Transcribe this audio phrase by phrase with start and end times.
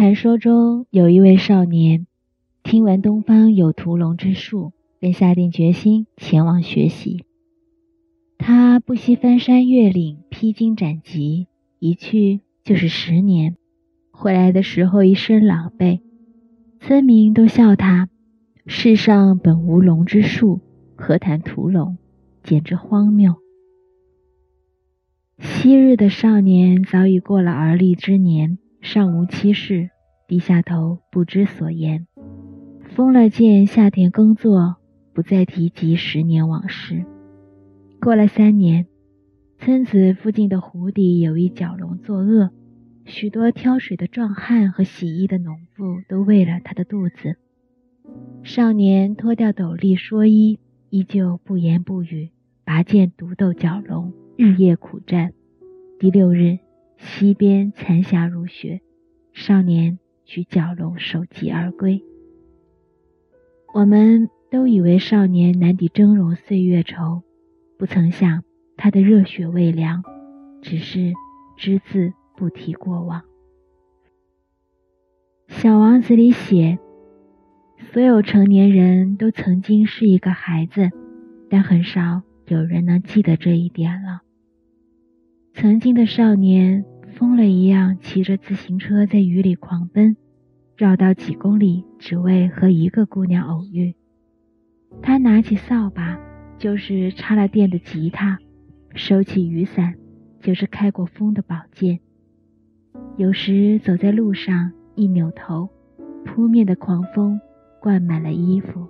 [0.00, 2.06] 传说中有一位少年，
[2.62, 7.26] 听闻东方有屠龙之术，便下定决心前往学习。
[8.38, 13.58] 他不惜翻山越岭，披荆斩棘，一去就是十年。
[14.10, 16.00] 回来的时候一身狼狈，
[16.80, 18.08] 村民都笑他
[18.64, 20.60] ：“世上本无龙之术，
[20.96, 21.98] 何谈屠龙？
[22.42, 23.34] 简直荒谬。”
[25.38, 28.56] 昔日的少年早已过了而立之年。
[28.80, 29.90] 上无妻室，
[30.26, 32.06] 低下头不知所言。
[32.94, 34.76] 封了剑，下田耕作，
[35.12, 37.04] 不再提及十年往事。
[38.00, 38.86] 过了三年，
[39.58, 42.50] 村子附近的湖底有一蛟龙作恶，
[43.04, 47.36] 许多挑水的壮汉和洗衣的农妇都喂了他的肚子。
[48.42, 50.58] 少年脱掉斗笠蓑衣，
[50.88, 52.30] 依旧不言不语，
[52.64, 55.34] 拔剑独斗蛟龙，日夜苦战。
[55.98, 56.58] 第六日。
[57.02, 58.82] 西边残霞如雪，
[59.32, 62.04] 少年举蛟龙首级而归。
[63.72, 67.22] 我们都以为少年难抵峥嵘岁月愁，
[67.78, 68.44] 不曾想
[68.76, 70.02] 他的热血未凉，
[70.60, 71.14] 只是
[71.56, 73.22] 只字不提过往。
[75.48, 76.78] 小王子里写，
[77.92, 80.90] 所有成年人都曾经是一个孩子，
[81.48, 84.20] 但很少有人能记得这一点了。
[85.54, 86.84] 曾经的少年。
[87.20, 90.16] 疯了一样骑着自行车在雨里狂奔，
[90.74, 93.94] 绕道几公里，只为和一个姑娘偶遇。
[95.02, 96.18] 他拿起扫把，
[96.56, 98.38] 就是插了电的吉他；
[98.94, 99.96] 收起雨伞，
[100.40, 102.00] 就是开过风的宝剑。
[103.18, 105.68] 有时走在路上，一扭头，
[106.24, 107.38] 扑面的狂风
[107.82, 108.88] 灌满了衣服。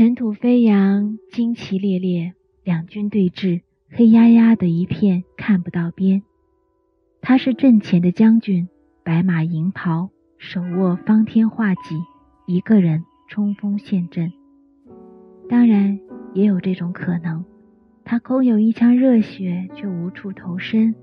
[0.00, 2.32] 尘土飞扬，旌旗猎猎，
[2.64, 6.22] 两军对峙，黑压压的一片，看不到边。
[7.20, 8.66] 他是阵前的将军，
[9.04, 10.08] 白马银袍，
[10.38, 11.80] 手握方天画戟，
[12.46, 14.32] 一个人冲锋陷阵。
[15.50, 16.00] 当然，
[16.32, 17.44] 也有这种可能，
[18.02, 20.94] 他空有一腔热血，却无处投身，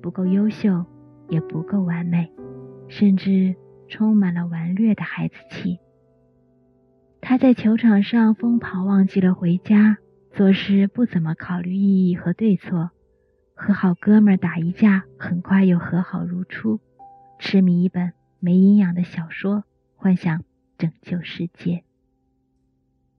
[0.00, 0.86] 不够优秀，
[1.28, 2.32] 也不够完美，
[2.88, 3.54] 甚至
[3.86, 5.78] 充满了顽劣的孩子气。
[7.28, 9.98] 他在球场上疯跑，忘记了回家。
[10.30, 12.92] 做事不怎么考虑意义和对错，
[13.56, 16.78] 和好哥们打一架，很快又和好如初。
[17.40, 19.64] 痴迷一本没营养的小说，
[19.96, 20.44] 幻想
[20.78, 21.82] 拯救世界。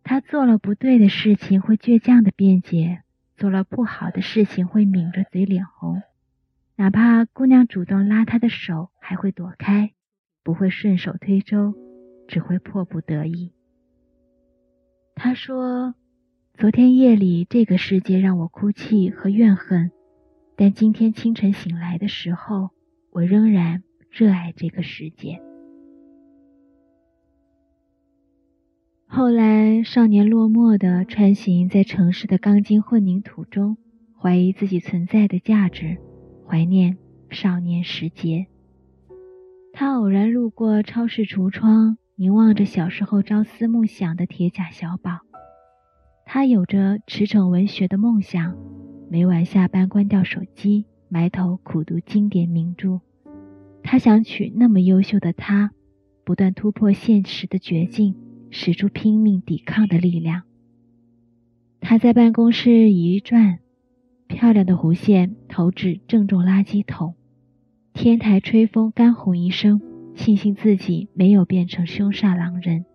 [0.06, 3.01] 他做了不对的事情会倔强的辩解，
[3.35, 6.01] 做了不好的事情会抿着嘴脸红，
[6.78, 9.91] 哪怕姑娘主动拉他的手，还会躲开，
[10.45, 11.74] 不会顺手推舟，
[12.29, 13.51] 只会迫不得已。
[15.19, 15.95] 他说
[16.53, 19.89] ：“昨天夜里，这个世界让我哭泣和怨恨，
[20.55, 22.69] 但今天清晨醒来的时候，
[23.09, 25.41] 我仍然热爱这个世界。”
[29.09, 33.75] 后来，少年落寞的穿行在城市的钢筋混凝土中，
[34.22, 35.97] 怀疑自己存在的价值，
[36.47, 36.95] 怀念
[37.31, 38.45] 少年时节。
[39.73, 41.97] 他偶然路过超市橱窗。
[42.19, 45.19] 凝望着小时候朝思暮想的铁甲小宝，
[46.25, 48.57] 他有着驰骋文学的梦想，
[49.07, 53.01] 每晚下班关掉手机，埋头苦读经典名著。
[53.83, 55.69] 他想娶那么优秀的她，
[56.25, 58.16] 不断突破现实的绝境，
[58.50, 60.41] 使出拼命抵抗的力量。
[61.79, 63.59] 他在办公室一转，
[64.27, 67.13] 漂亮的弧线投掷正中垃圾桶，
[67.94, 69.79] 天台吹风干红一声。
[70.17, 72.85] 庆幸自己没有变成凶煞狼人。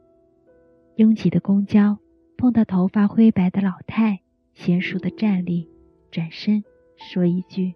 [0.97, 1.99] 拥挤的公交
[2.37, 4.23] 碰到头发灰白的老太，
[4.57, 5.71] 娴熟的站立，
[6.11, 6.65] 转身
[6.97, 7.75] 说一句：“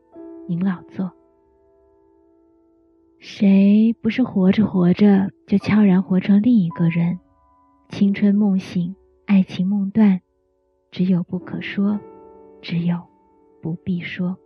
[0.49, 1.13] 您老坐。”
[3.19, 7.21] 谁不是活着活着就悄然活成另一个人？
[7.89, 8.97] 青春梦醒，
[9.27, 10.21] 爱情梦断，
[10.91, 12.01] 只有不可说，
[12.61, 13.01] 只有
[13.63, 14.37] 不必说。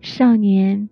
[0.00, 0.88] 少年。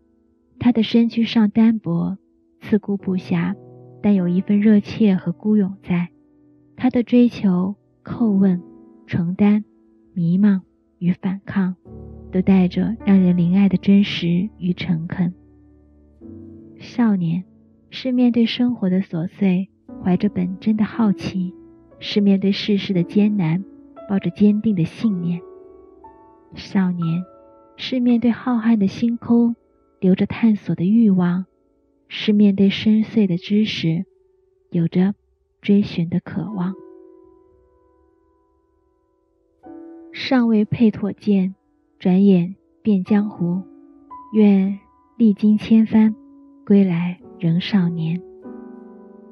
[0.59, 2.17] 他的身躯上单薄，
[2.61, 3.55] 刺骨不暇，
[4.03, 6.09] 但有一份热切和孤勇在。
[6.77, 8.63] 他的追求、叩问、
[9.07, 9.65] 承担、
[10.13, 10.63] 迷茫
[10.99, 11.77] 与反抗，
[12.33, 15.35] 都带着让人怜爱的真实与诚恳。
[16.79, 17.45] 少年
[17.91, 19.69] 是面对生活的琐碎，
[20.03, 21.53] 怀着本真的好奇；
[22.01, 23.65] 是面对世事的艰难，
[24.09, 25.41] 抱着坚定的信念。
[26.55, 27.23] 少年
[27.77, 29.55] 是面对浩瀚的星空。
[30.05, 31.47] 留着探索的欲望，
[32.09, 34.05] 是面对深邃的知识，
[34.69, 35.15] 有着
[35.63, 36.75] 追寻的渴望。
[40.13, 41.55] 尚未配妥剑，
[41.99, 43.63] 转眼变江湖。
[44.35, 44.79] 愿
[45.17, 46.15] 历经千帆，
[46.67, 48.21] 归来仍少年。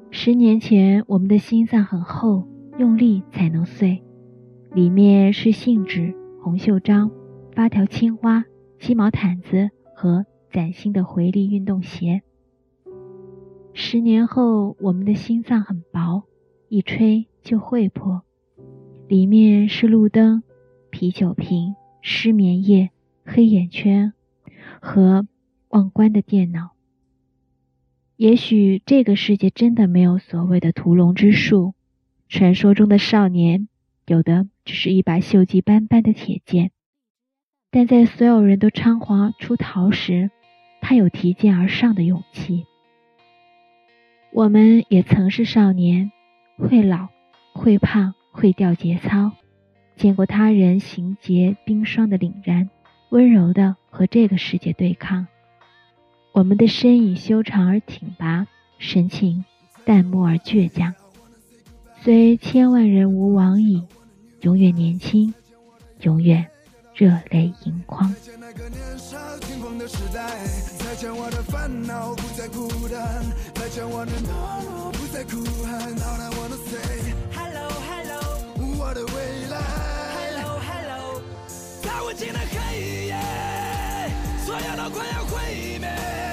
[0.09, 2.47] 十年前，我们的心脏很厚，
[2.79, 4.01] 用力才能碎，
[4.73, 7.11] 里面是信纸、红袖章、
[7.53, 8.43] 八条青花、
[8.79, 12.21] 鸡毛毯子和崭新的回力运动鞋。
[13.73, 16.23] 十年后，我们的心脏很薄，
[16.69, 18.21] 一吹就会破，
[19.09, 20.43] 里面是路灯、
[20.89, 22.91] 啤酒瓶、失眠夜、
[23.25, 24.13] 黑眼圈。
[24.81, 25.25] 和
[25.69, 26.71] 忘关的电脑。
[28.17, 31.73] 也许这个世界真的没有所谓的屠龙之术，
[32.27, 33.67] 传说中的少年
[34.05, 36.71] 有的只是一把锈迹斑斑的铁剑，
[37.71, 40.31] 但在所有人都仓皇出逃时，
[40.83, 42.65] 他有提剑而上的勇气。
[44.33, 46.11] 我们也曾是少年，
[46.57, 47.07] 会老，
[47.53, 49.31] 会胖，会掉节操，
[49.95, 52.69] 见过他人行劫冰霜的凛然。
[53.11, 55.27] 温柔的和这个世界对抗，
[56.33, 58.45] 我们的身影修长而挺拔，
[58.77, 59.45] 神情
[59.85, 60.93] 淡漠而倔强。
[62.01, 63.83] 虽千万人吾往矣，
[64.41, 65.33] 永远年轻，
[66.01, 66.45] 永远
[66.95, 68.13] 热泪盈眶。
[78.85, 79.11] 我的未
[79.49, 79.57] 来
[80.13, 81.21] ，Hello Hello，
[81.81, 83.15] 在无尽的黑夜，
[84.45, 86.32] 所有都快要毁灭。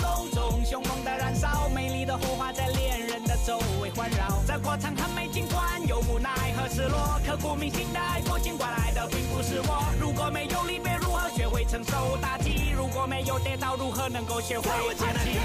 [4.51, 9.81] 这过程很美，尽管有无奈和失落，刻骨铭心的爱过，尽管来的并不是我。
[9.97, 12.69] 如果没有离别，如何学会承受打击？
[12.75, 15.39] 如果没有跌倒，如何能够学会爬起？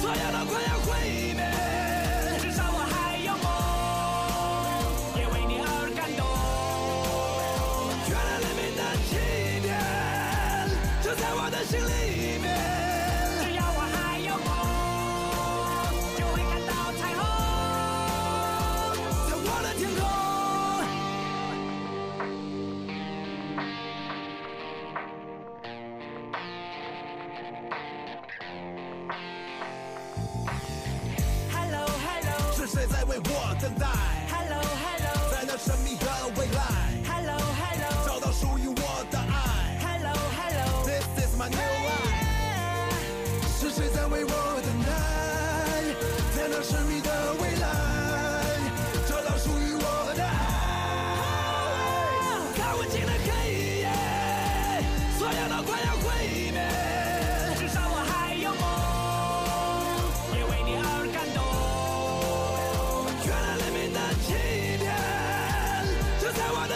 [0.00, 1.50] 所有都快要毁灭，
[2.38, 6.22] 至少我还有梦，也为你而感动。
[8.08, 9.18] 原来黎明的起
[9.66, 9.74] 点，
[11.02, 12.65] 就在我的心里面。
[33.24, 33.45] me what?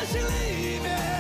[0.06, 1.19] 心里面。